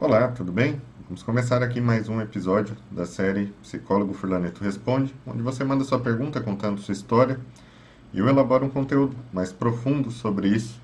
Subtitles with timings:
[0.00, 0.80] Olá, tudo bem?
[1.08, 5.98] Vamos começar aqui mais um episódio da série Psicólogo Furlaneto Responde, onde você manda sua
[5.98, 7.40] pergunta contando sua história
[8.12, 10.80] e eu elaboro um conteúdo mais profundo sobre isso,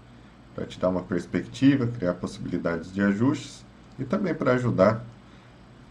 [0.53, 3.65] para te dar uma perspectiva, criar possibilidades de ajustes
[4.01, 5.05] e também para ajudar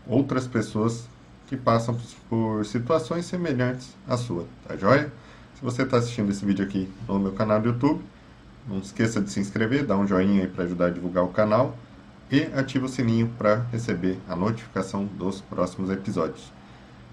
[0.06, 1.08] outras pessoas
[1.48, 1.98] que passam
[2.30, 5.10] por situações semelhantes à sua, tá joia?
[5.56, 8.02] Se você está assistindo esse vídeo aqui no meu canal do YouTube,
[8.68, 11.74] não esqueça de se inscrever, dar um joinha aí para ajudar a divulgar o canal
[12.32, 16.52] e ative o sininho para receber a notificação dos próximos episódios.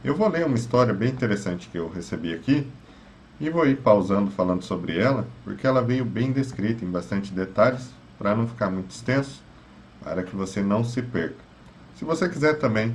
[0.03, 2.67] Eu vou ler uma história bem interessante que eu recebi aqui
[3.39, 7.91] e vou ir pausando falando sobre ela, porque ela veio bem descrita em bastante detalhes,
[8.19, 9.43] para não ficar muito extenso,
[10.03, 11.43] para que você não se perca.
[11.95, 12.95] Se você quiser também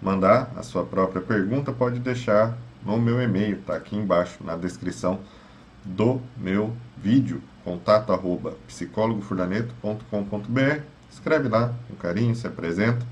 [0.00, 5.20] mandar a sua própria pergunta, pode deixar no meu e-mail, tá aqui embaixo na descrição
[5.84, 8.56] do meu vídeo, contato arroba
[11.10, 13.04] Escreve lá com carinho, se apresenta.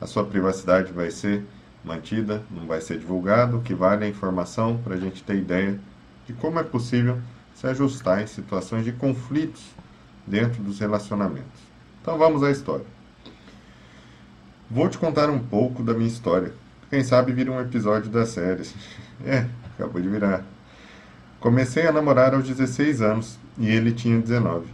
[0.00, 1.44] A sua privacidade vai ser
[1.84, 3.58] mantida, não vai ser divulgado.
[3.58, 5.78] O que vale é a informação para a gente ter ideia
[6.26, 7.18] de como é possível
[7.54, 9.62] se ajustar em situações de conflitos
[10.26, 11.60] dentro dos relacionamentos.
[12.00, 12.86] Então vamos à história.
[14.70, 16.52] Vou te contar um pouco da minha história.
[16.90, 18.64] Quem sabe vira um episódio da série.
[19.24, 19.46] É,
[19.78, 20.44] acabou de virar.
[21.38, 24.66] Comecei a namorar aos 16 anos e ele tinha 19.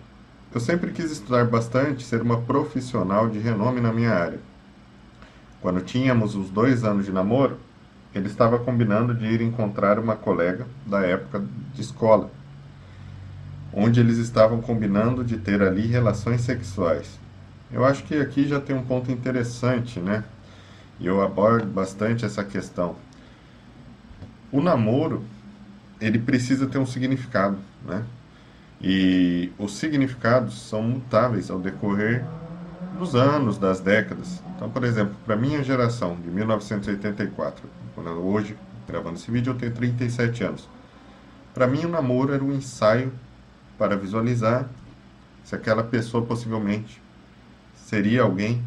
[0.53, 4.41] Eu sempre quis estudar bastante, ser uma profissional de renome na minha área.
[5.61, 7.57] Quando tínhamos os dois anos de namoro,
[8.12, 12.29] ele estava combinando de ir encontrar uma colega da época de escola,
[13.73, 17.20] onde eles estavam combinando de ter ali relações sexuais.
[17.70, 20.25] Eu acho que aqui já tem um ponto interessante, né?
[20.98, 22.97] E eu abordo bastante essa questão.
[24.51, 25.23] O namoro,
[26.01, 28.05] ele precisa ter um significado, né?
[28.81, 32.25] E os significados são mutáveis ao decorrer
[32.98, 34.42] dos anos, das décadas.
[34.56, 39.73] Então, por exemplo, para minha geração, de 1984, quando hoje, gravando esse vídeo, eu tenho
[39.73, 40.69] 37 anos.
[41.53, 43.13] Para mim, o namoro era um ensaio
[43.77, 44.68] para visualizar
[45.45, 47.02] se aquela pessoa possivelmente
[47.74, 48.62] seria alguém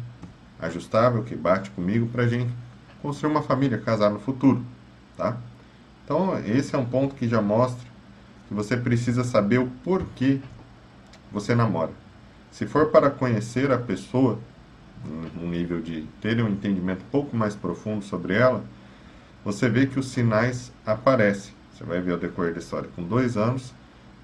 [0.60, 2.52] ajustável, que bate comigo, para gente
[3.00, 4.64] construir uma família, casar no futuro,
[5.16, 5.36] tá?
[6.04, 7.93] Então, esse é um ponto que já mostra
[8.54, 10.38] que você precisa saber o porquê
[11.32, 11.90] você namora.
[12.52, 14.38] Se for para conhecer a pessoa,
[15.34, 18.64] num nível de ter um entendimento um pouco mais profundo sobre ela,
[19.44, 21.52] você vê que os sinais aparecem.
[21.74, 22.88] Você vai ver ao decorrer da história.
[22.94, 23.74] Com dois anos,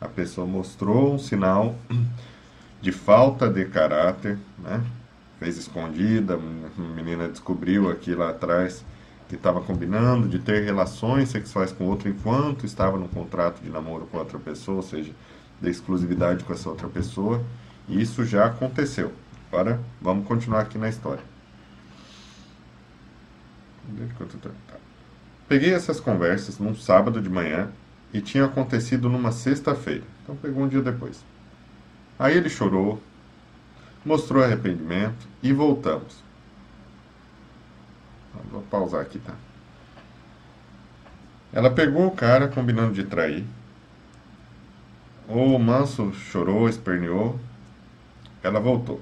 [0.01, 1.77] a pessoa mostrou um sinal
[2.81, 4.81] de falta de caráter, né?
[5.41, 8.85] fez escondida, a menina descobriu aqui lá atrás
[9.37, 14.19] estava combinando de ter relações sexuais com outro enquanto estava no contrato de namoro com
[14.19, 15.13] outra pessoa, ou seja,
[15.61, 17.43] de exclusividade com essa outra pessoa.
[17.89, 19.13] E isso já aconteceu.
[19.51, 21.23] Agora vamos continuar aqui na história.
[25.49, 27.71] Peguei essas conversas num sábado de manhã
[28.13, 30.05] e tinha acontecido numa sexta-feira.
[30.23, 31.25] Então pegou um dia depois.
[32.19, 33.03] Aí ele chorou,
[34.05, 36.30] mostrou arrependimento e voltamos.
[38.51, 39.35] Vou pausar aqui, tá?
[41.53, 43.45] Ela pegou o cara combinando de trair.
[45.29, 47.39] O manso chorou, esperneou.
[48.43, 49.01] Ela voltou.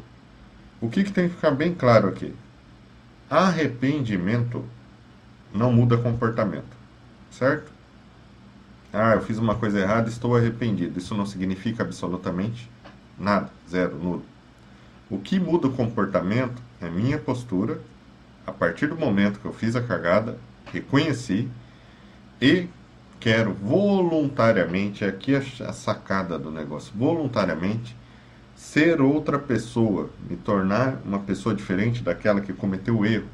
[0.81, 2.35] O que, que tem que ficar bem claro aqui?
[3.29, 4.65] Arrependimento
[5.53, 6.77] não muda comportamento,
[7.31, 7.71] certo?
[8.93, 10.99] Ah, eu fiz uma coisa errada, estou arrependido.
[10.99, 12.71] Isso não significa absolutamente
[13.19, 14.25] nada, zero, nulo.
[15.11, 17.81] O que muda o comportamento é minha postura
[18.49, 20.39] a partir do momento que eu fiz a cagada,
[20.73, 21.49] reconheci
[22.41, 22.67] e
[23.21, 27.95] quero voluntariamente, aqui a sacada do negócio, voluntariamente
[28.57, 33.29] ser outra pessoa, me tornar uma pessoa diferente daquela que cometeu o erro.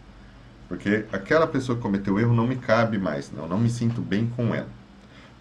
[0.68, 4.00] Porque aquela pessoa que cometeu o erro não me cabe mais, não, não me sinto
[4.00, 4.68] bem com ela.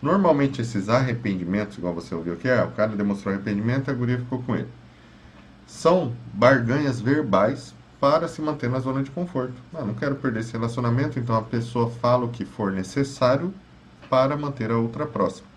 [0.01, 4.19] Normalmente esses arrependimentos, igual você ouviu aqui, ah, o cara demonstrou arrependimento e a guria
[4.19, 4.69] ficou com ele.
[5.65, 7.73] São barganhas verbais
[8.03, 9.53] para se manter na zona de conforto.
[9.73, 13.53] Ah, não quero perder esse relacionamento, então a pessoa fala o que for necessário
[14.09, 15.47] para manter a outra próxima.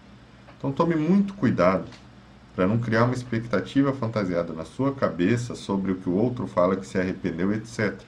[0.57, 1.87] Então tome muito cuidado
[2.55, 6.77] para não criar uma expectativa fantasiada na sua cabeça sobre o que o outro fala
[6.77, 8.01] que se arrependeu, etc.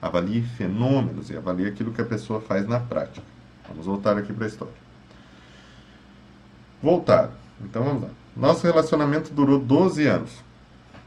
[0.00, 3.26] Avalie fenômenos e avalie aquilo que a pessoa faz na prática.
[3.68, 4.74] Vamos voltar aqui para a história.
[6.82, 7.30] Voltar.
[7.60, 8.10] Então vamos lá.
[8.34, 10.51] Nosso relacionamento durou 12 anos.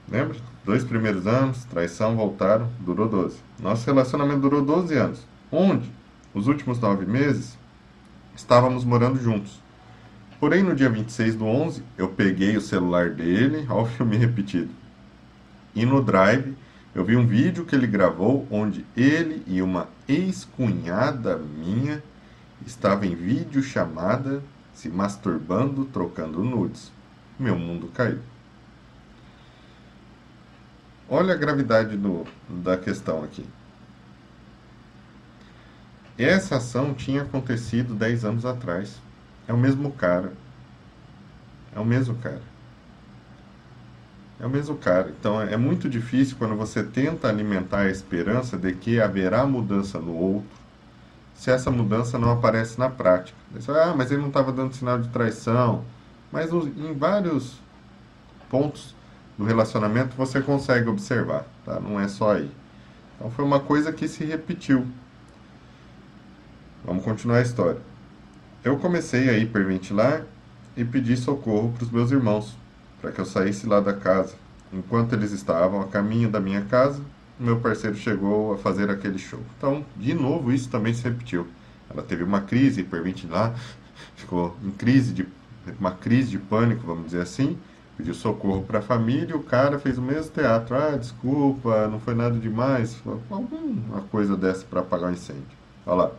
[0.10, 0.38] Lembra?
[0.64, 3.38] Dois primeiros anos, traição, voltaram, durou 12.
[3.60, 5.28] Nosso relacionamento durou 12 anos.
[5.52, 5.92] Onde,
[6.34, 7.58] os últimos nove meses,
[8.36, 9.62] estávamos morando juntos.
[10.40, 14.70] Porém, no dia 26 do 11, eu peguei o celular dele, ao filme repetido.
[15.74, 16.56] E no Drive,
[16.96, 22.02] Eu vi um vídeo que ele gravou onde ele e uma ex-cunhada minha
[22.66, 24.42] estavam em videochamada,
[24.74, 26.94] se masturbando, trocando nudes.
[27.38, 28.20] Meu mundo caiu.
[31.08, 33.46] Olha a gravidade do, da questão aqui.
[36.18, 39.00] Essa ação tinha acontecido 10 anos atrás.
[39.48, 40.34] É o mesmo cara.
[41.76, 42.42] É o mesmo cara.
[44.40, 45.14] É o mesmo cara.
[45.20, 50.16] Então é muito difícil quando você tenta alimentar a esperança de que haverá mudança no
[50.16, 50.50] outro,
[51.36, 53.38] se essa mudança não aparece na prática.
[53.52, 55.86] Você ah, mas ele não estava dando sinal de traição.
[56.32, 57.60] Mas em vários
[58.50, 58.96] pontos
[59.38, 61.80] do relacionamento você consegue observar, tá?
[61.80, 62.50] Não é só aí.
[63.16, 64.86] Então foi uma coisa que se repetiu.
[66.84, 67.80] Vamos continuar a história.
[68.64, 70.24] Eu comecei a hiperventilar
[70.76, 72.56] e pedi socorro para os meus irmãos,
[73.02, 74.36] para que eu saísse lá da casa.
[74.74, 77.02] Enquanto eles estavam a caminho da minha casa,
[77.40, 79.40] meu parceiro chegou a fazer aquele show.
[79.58, 81.48] Então, de novo, isso também se repetiu.
[81.90, 83.54] Ela teve uma crise hiperventilar,
[84.16, 85.28] ficou em crise de
[85.80, 87.58] uma crise de pânico, vamos dizer assim,
[87.98, 90.76] pediu socorro para a família, o cara fez o mesmo teatro.
[90.76, 93.02] Ah, desculpa, não foi nada demais.
[93.30, 95.44] Alguma coisa dessa para apagar o incêndio.
[95.86, 96.12] Olha lá,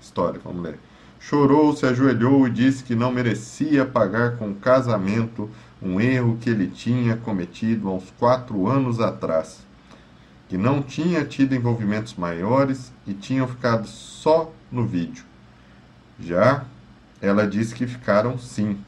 [0.00, 0.78] história, vamos ler.
[1.18, 5.48] Chorou, se ajoelhou e disse que não merecia pagar com casamento
[5.80, 9.64] um erro que ele tinha cometido há uns quatro anos atrás.
[10.48, 15.24] Que não tinha tido envolvimentos maiores e tinham ficado só no vídeo.
[16.20, 16.64] Já
[17.20, 18.78] ela disse que ficaram sim,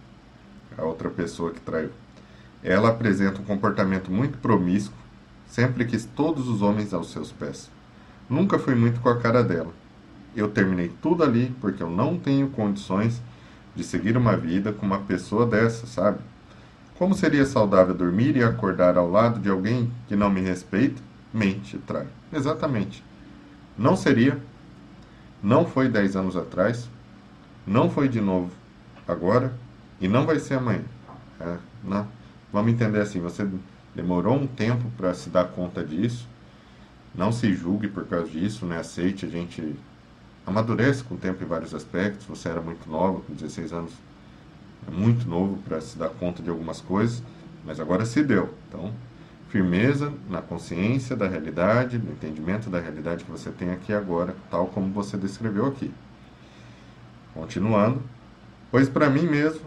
[0.77, 1.91] a outra pessoa que traiu.
[2.67, 4.99] Ela apresenta um comportamento muito promíscuo,
[5.47, 7.71] sempre quis todos os homens aos seus pés.
[8.29, 9.73] Nunca fui muito com a cara dela.
[10.35, 13.23] Eu terminei tudo ali porque eu não tenho condições
[13.77, 16.19] de seguir uma vida com uma pessoa dessa, sabe?
[16.99, 21.01] Como seria saudável dormir e acordar ao lado de alguém que não me respeita,
[21.33, 22.09] mente, trai?
[22.33, 23.05] Exatamente.
[23.79, 24.43] Não seria.
[25.41, 26.91] Não foi dez anos atrás.
[27.65, 28.51] Não foi de novo
[29.07, 29.55] agora.
[30.01, 30.83] E não vai ser amanhã.
[31.41, 32.09] É, não.
[32.53, 33.49] Vamos entender assim, você
[33.95, 36.29] demorou um tempo para se dar conta disso.
[37.15, 38.79] Não se julgue por causa disso, né?
[38.79, 39.75] Aceite, a gente
[40.47, 42.27] amadurece com o tempo em vários aspectos.
[42.27, 43.93] Você era muito nova, com 16 anos,
[44.87, 47.23] é muito novo para se dar conta de algumas coisas,
[47.65, 48.55] mas agora se deu.
[48.69, 48.93] Então,
[49.49, 54.67] firmeza na consciência da realidade, no entendimento da realidade que você tem aqui agora, tal
[54.69, 55.93] como você descreveu aqui.
[57.35, 58.03] Continuando,
[58.71, 59.63] pois para mim mesmo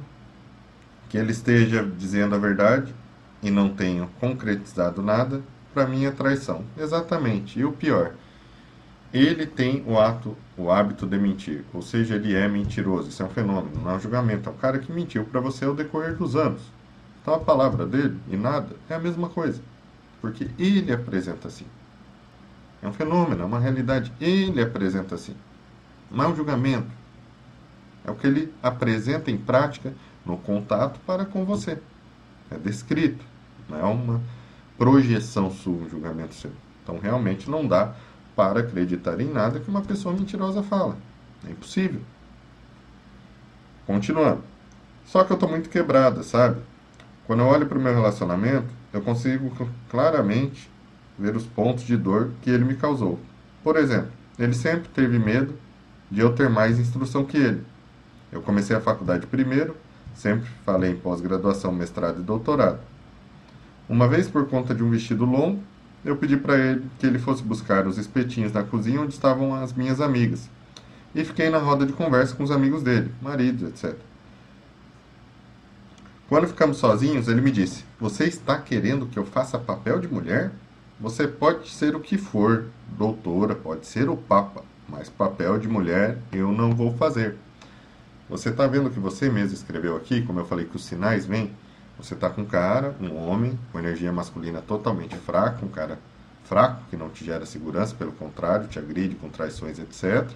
[1.09, 2.93] que ele esteja dizendo a verdade
[3.41, 5.41] e não tenha concretizado nada,
[5.73, 6.63] para mim é traição.
[6.77, 7.59] Exatamente.
[7.59, 8.13] E o pior,
[9.11, 13.09] ele tem o ato, o hábito de mentir, ou seja, ele é mentiroso.
[13.09, 14.49] Isso é um fenômeno, não é um julgamento.
[14.49, 16.61] É o cara que mentiu para você ao decorrer dos anos.
[17.21, 19.61] Então a palavra dele e nada é a mesma coisa,
[20.21, 21.65] porque ele apresenta assim.
[22.81, 24.11] É um fenômeno, é uma realidade.
[24.21, 25.35] Ele apresenta assim.
[26.09, 26.87] Não é um julgamento.
[28.05, 29.93] É o que ele apresenta em prática
[30.29, 31.79] no contato para com você.
[32.51, 33.25] É descrito,
[33.67, 34.21] não é uma
[34.77, 36.51] projeção sua, um julgamento seu.
[36.83, 37.93] Então realmente não dá
[38.35, 40.95] para acreditar em nada que uma pessoa mentirosa fala.
[41.47, 42.01] É impossível.
[43.85, 44.43] Continuando.
[45.05, 46.61] Só que eu estou muito quebrada, sabe?
[47.25, 49.51] Quando eu olho para o meu relacionamento, eu consigo
[49.89, 50.69] claramente
[51.17, 53.19] ver os pontos de dor que ele me causou.
[53.63, 55.55] Por exemplo, ele sempre teve medo
[56.09, 57.63] de eu ter mais instrução que ele.
[58.31, 59.75] Eu comecei a faculdade primeiro,
[60.13, 62.79] Sempre falei em pós-graduação, mestrado e doutorado.
[63.87, 65.61] Uma vez, por conta de um vestido longo,
[66.03, 69.73] eu pedi para ele que ele fosse buscar os espetinhos na cozinha onde estavam as
[69.73, 70.49] minhas amigas.
[71.13, 73.97] E fiquei na roda de conversa com os amigos dele, maridos, etc.
[76.29, 80.51] Quando ficamos sozinhos, ele me disse: Você está querendo que eu faça papel de mulher?
[80.99, 82.65] Você pode ser o que for,
[82.97, 87.35] doutora, pode ser o papa, mas papel de mulher eu não vou fazer.
[88.29, 91.51] Você está vendo que você mesmo escreveu aqui, como eu falei que os sinais vêm?
[91.97, 95.97] Você está com um cara, um homem, com energia masculina totalmente fraca, um cara
[96.43, 100.29] fraco, que não te gera segurança, pelo contrário, te agride com traições, etc.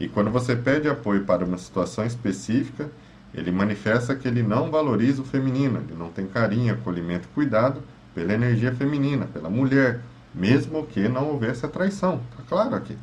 [0.00, 2.90] E quando você pede apoio para uma situação específica,
[3.32, 7.84] ele manifesta que ele não valoriza o feminino, ele não tem carinho, acolhimento cuidado
[8.16, 10.00] pela energia feminina, pela mulher,
[10.34, 12.20] mesmo que não houvesse a traição.
[12.32, 12.98] Está claro aqui.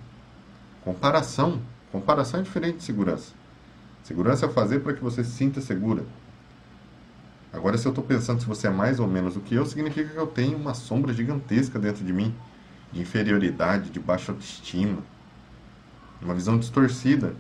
[0.84, 1.62] Comparação.
[1.90, 3.39] Comparação é diferente de segurança.
[4.10, 6.04] Segurança é fazer para que você se sinta segura.
[7.54, 10.10] Agora, se eu estou pensando se você é mais ou menos do que eu, significa
[10.10, 12.34] que eu tenho uma sombra gigantesca dentro de mim,
[12.92, 14.98] de inferioridade, de baixa autoestima,
[16.20, 17.36] uma visão distorcida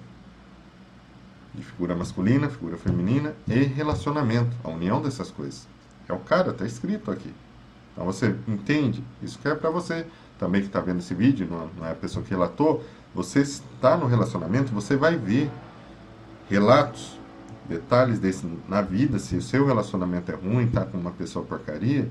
[1.56, 5.68] de figura masculina, figura feminina e relacionamento, a união dessas coisas.
[6.08, 7.34] É o cara, está escrito aqui.
[7.94, 9.04] Então você entende?
[9.24, 10.06] Isso que é para você
[10.38, 12.86] também que está vendo esse vídeo, não, não é a pessoa que relatou.
[13.16, 15.50] Você está no relacionamento, você vai ver
[16.50, 17.18] relatos,
[17.68, 19.20] detalhes desse na vida.
[19.20, 22.10] Se o seu relacionamento é ruim, está com uma pessoa porcaria,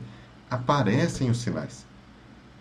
[0.49, 1.85] aparecem os sinais.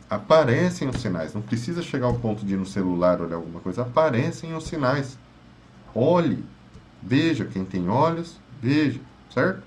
[0.10, 1.34] Aparecem os sinais.
[1.34, 3.84] Não precisa chegar ao ponto de ir no celular olhar alguma coisa.
[3.84, 5.18] Aparecem os sinais.
[5.94, 6.44] Olhe,
[7.04, 7.46] veja.
[7.46, 9.00] Quem tem olhos, veja.
[9.30, 9.62] Certo?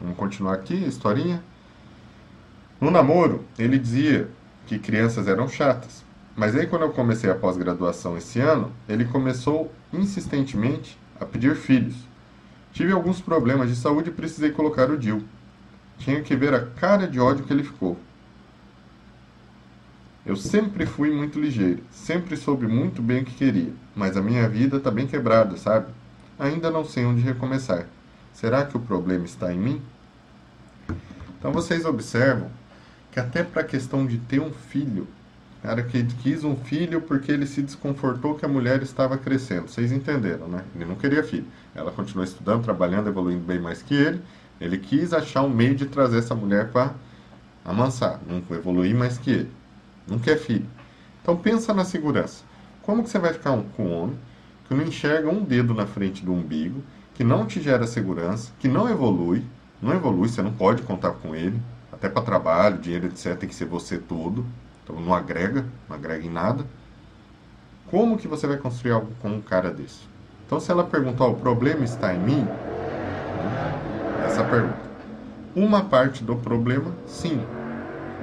[0.00, 1.42] Vamos continuar aqui a historinha.
[2.80, 4.28] No namoro, ele dizia
[4.66, 6.04] que crianças eram chatas.
[6.36, 11.96] Mas aí, quando eu comecei a pós-graduação esse ano, ele começou insistentemente a pedir filhos.
[12.72, 15.24] Tive alguns problemas de saúde e precisei colocar o Dil.
[15.98, 17.98] Tinha que ver a cara de ódio que ele ficou.
[20.26, 24.48] Eu sempre fui muito ligeiro, sempre soube muito bem o que queria, mas a minha
[24.48, 25.92] vida está bem quebrada, sabe?
[26.38, 27.86] Ainda não sei onde recomeçar.
[28.32, 29.82] Será que o problema está em mim?
[31.38, 32.50] Então vocês observam
[33.12, 35.06] que até para a questão de ter um filho,
[35.64, 39.66] cara que quis um filho porque ele se desconfortou que a mulher estava crescendo.
[39.66, 40.62] Vocês entenderam, né?
[40.74, 41.46] Ele não queria filho.
[41.74, 44.20] Ela continuou estudando, trabalhando, evoluindo bem mais que ele.
[44.60, 46.92] Ele quis achar um meio de trazer essa mulher para
[47.64, 49.50] amansar, não evoluir mais que ele.
[50.06, 50.66] Não quer filho.
[51.22, 52.44] Então pensa na segurança.
[52.82, 54.18] Como que você vai ficar com um homem
[54.68, 56.82] que não enxerga um dedo na frente do umbigo,
[57.14, 59.42] que não te gera segurança, que não evolui,
[59.80, 61.58] não evolui, você não pode contar com ele,
[61.90, 64.44] até para trabalho, dinheiro, etc, tem que ser você todo.
[64.84, 66.64] Então não agrega, não agrega em nada.
[67.90, 70.02] Como que você vai construir algo com um cara desse?
[70.46, 72.46] Então se ela perguntar, o problema está em mim?
[74.24, 74.84] Essa pergunta.
[75.56, 77.40] Uma parte do problema, sim.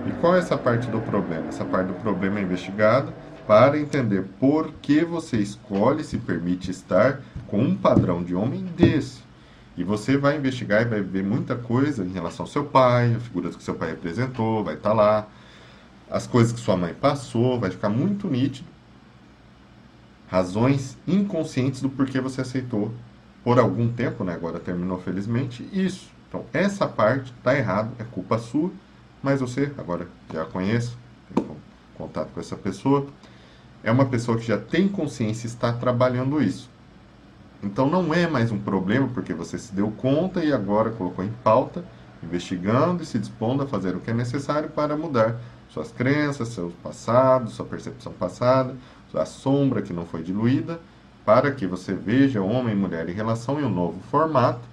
[0.05, 1.47] E qual é essa parte do problema?
[1.47, 3.13] Essa parte do problema é investigada
[3.47, 9.21] para entender por que você escolhe, se permite estar com um padrão de homem desse.
[9.77, 13.19] E você vai investigar e vai ver muita coisa em relação ao seu pai, a
[13.19, 15.27] figura que seu pai representou, vai estar tá lá,
[16.11, 18.67] as coisas que sua mãe passou, vai ficar muito nítido.
[20.27, 22.93] Razões inconscientes do porquê você aceitou
[23.43, 24.33] por algum tempo, né?
[24.33, 26.09] Agora terminou felizmente, isso.
[26.29, 28.71] Então, essa parte está errado, é culpa sua
[29.21, 30.97] mas você, agora já conheço,
[31.33, 31.45] tem
[31.95, 33.05] contato com essa pessoa,
[33.83, 36.69] é uma pessoa que já tem consciência e está trabalhando isso.
[37.61, 41.31] Então não é mais um problema porque você se deu conta e agora colocou em
[41.43, 41.85] pauta,
[42.23, 45.39] investigando e se dispondo a fazer o que é necessário para mudar
[45.73, 48.75] suas crenças, seu passado, sua percepção passada,
[49.09, 50.79] sua sombra que não foi diluída,
[51.25, 54.71] para que você veja homem e mulher em relação em um novo formato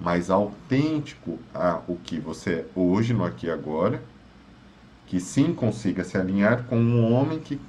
[0.00, 4.02] mais autêntico a o que você é hoje, no aqui e agora,
[5.06, 7.60] que sim consiga se alinhar com um homem que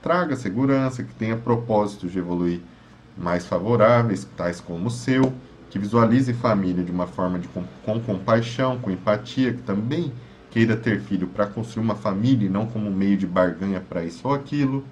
[0.00, 2.60] traga segurança, que tenha propósitos de evoluir
[3.16, 5.32] mais favoráveis, tais como o seu,
[5.70, 10.12] que visualize família de uma forma de, com, com compaixão, com empatia, que também
[10.52, 14.28] queira ter filho para construir uma família e não como meio de barganha para isso
[14.28, 14.84] ou aquilo.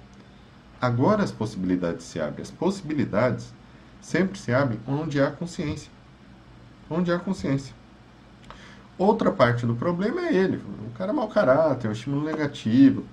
[0.80, 2.42] Agora as possibilidades se abrem.
[2.42, 3.52] As possibilidades
[4.00, 5.90] sempre se abrem onde há consciência
[6.90, 7.72] onde há consciência.
[8.98, 10.56] Outra parte do problema é ele.
[10.56, 13.04] O cara é mau caráter, um estímulo negativo.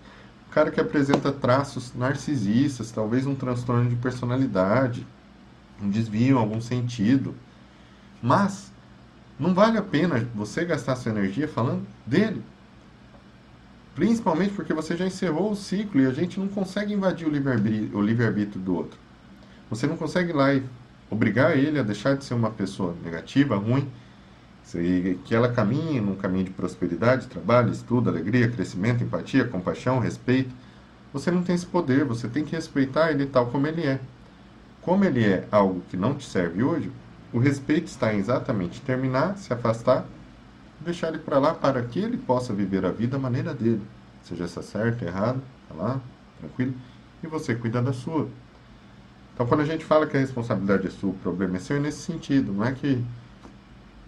[0.50, 5.06] O cara que apresenta traços narcisistas, talvez um transtorno de personalidade,
[5.82, 7.36] um desvio em algum sentido.
[8.22, 8.74] Mas
[9.40, 12.42] não vale a pena você gastar sua energia falando dele.
[13.94, 18.02] Principalmente porque você já encerrou o ciclo e a gente não consegue invadir o livre-arbítrio
[18.02, 19.00] livre do outro.
[19.70, 20.64] Você não consegue ir lá e
[21.10, 23.90] obrigar ele a deixar de ser uma pessoa negativa, ruim,
[25.26, 30.54] que ela caminhe num caminho de prosperidade, trabalho, estudo, alegria, crescimento, empatia, compaixão, respeito.
[31.14, 34.00] Você não tem esse poder, você tem que respeitar ele tal como ele é.
[34.82, 36.92] Como ele é algo que não te serve hoje,
[37.34, 40.06] o respeito está em exatamente terminar, se afastar,
[40.80, 43.82] deixar ele para lá para que ele possa viver a vida da maneira dele.
[44.24, 46.02] Seja essa certa, errada, tá lá,
[46.40, 46.74] tranquilo,
[47.24, 48.28] e você cuida da sua.
[49.34, 51.80] Então, quando a gente fala que a responsabilidade é sua, o problema é seu, é
[51.80, 52.52] nesse sentido.
[52.52, 53.04] Não é que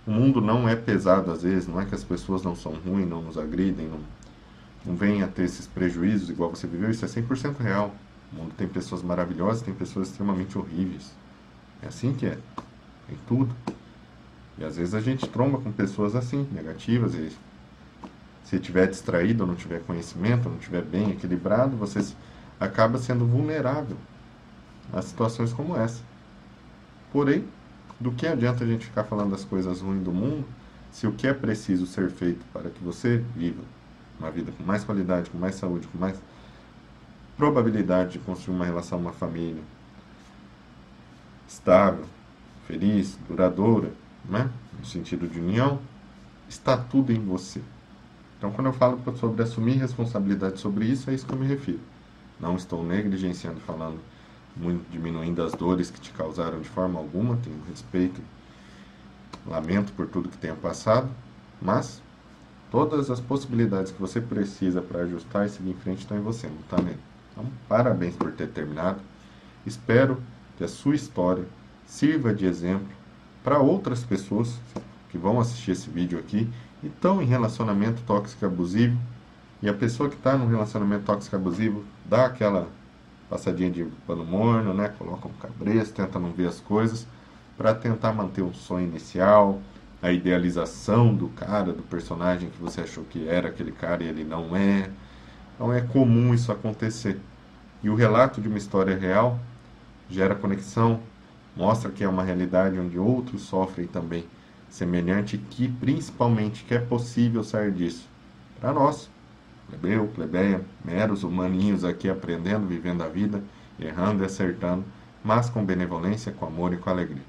[0.08, 3.08] o mundo não é pesado às vezes, não é que as pessoas não são ruins,
[3.08, 4.00] não nos agridem, não,
[4.86, 6.90] não venham a ter esses prejuízos igual você viveu.
[6.90, 7.94] Isso é 100% real.
[8.34, 11.12] O mundo tem pessoas maravilhosas, tem pessoas extremamente horríveis.
[11.82, 12.38] É assim que é.
[13.10, 13.54] Tem tudo.
[14.58, 17.32] E às vezes a gente tromba com pessoas assim, negativas, e
[18.44, 22.00] se tiver distraído, não tiver conhecimento, não tiver bem equilibrado, você
[22.60, 23.98] acaba sendo vulnerável
[24.94, 26.02] a situações como essa.
[27.12, 27.46] Porém,
[28.00, 30.46] do que adianta a gente ficar falando das coisas ruins do mundo
[30.92, 33.62] se o que é preciso ser feito para que você viva
[34.20, 36.20] uma vida com mais qualidade, com mais saúde, com mais
[37.38, 39.62] probabilidade de construir uma relação, uma família
[41.48, 42.06] estável,
[42.70, 43.92] feliz, duradoura,
[44.24, 44.48] né?
[44.78, 45.80] no sentido de união,
[46.48, 47.62] está tudo em você.
[48.38, 51.80] Então, quando eu falo sobre assumir responsabilidade sobre isso, é isso que eu me refiro.
[52.40, 54.00] Não estou negligenciando, falando,
[54.56, 58.22] muito, diminuindo as dores que te causaram de forma alguma, tenho respeito,
[59.48, 61.10] lamento por tudo que tenha passado,
[61.60, 62.02] mas
[62.70, 66.48] todas as possibilidades que você precisa para ajustar e seguir em frente estão em você,
[66.48, 67.00] não está nele.
[67.32, 69.02] Então, parabéns por ter terminado.
[69.66, 70.22] Espero
[70.56, 71.46] que a sua história
[71.90, 72.88] sirva de exemplo
[73.44, 74.60] para outras pessoas
[75.10, 76.48] que vão assistir esse vídeo aqui
[76.84, 78.96] e estão em relacionamento tóxico abusivo
[79.62, 82.68] e a pessoa que está no relacionamento tóxico abusivo dá aquela
[83.28, 84.90] passadinha de pano morno, né?
[84.98, 87.08] Coloca um cabresto, tenta não ver as coisas
[87.58, 89.60] para tentar manter o sonho inicial,
[90.02, 94.24] a idealização do cara, do personagem que você achou que era aquele cara e ele
[94.24, 94.90] não é.
[95.56, 97.20] Então é comum isso acontecer.
[97.84, 99.40] E o relato de uma história real
[100.10, 101.02] gera conexão,
[101.60, 104.24] mostra que é uma realidade onde outros sofrem também
[104.70, 108.08] semelhante que principalmente que é possível sair disso.
[108.62, 109.10] Para nós,
[109.68, 113.44] plebeu, plebeia, meros humaninhos aqui aprendendo, vivendo a vida,
[113.78, 114.86] errando e acertando,
[115.22, 117.24] mas com benevolência, com amor e com alegria.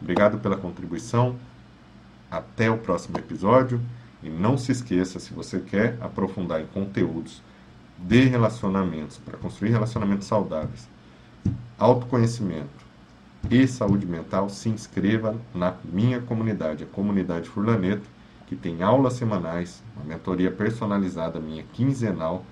[0.00, 1.36] Obrigado pela contribuição.
[2.28, 3.80] Até o próximo episódio.
[4.22, 7.40] E não se esqueça, se você quer aprofundar em conteúdos
[7.96, 10.88] de relacionamentos, para construir relacionamentos saudáveis,
[11.78, 12.87] autoconhecimento
[13.50, 18.08] e saúde mental, se inscreva na minha comunidade, a comunidade Furlaneto,
[18.46, 22.44] que tem aulas semanais, uma mentoria personalizada minha quinzenal,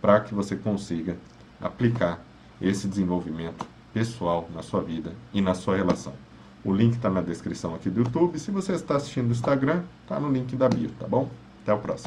[0.00, 1.16] para que você consiga
[1.60, 2.24] aplicar
[2.60, 6.12] esse desenvolvimento pessoal na sua vida e na sua relação.
[6.64, 8.38] O link está na descrição aqui do YouTube.
[8.38, 11.30] Se você está assistindo no Instagram, está no link da bio, tá bom?
[11.62, 12.04] Até o próximo.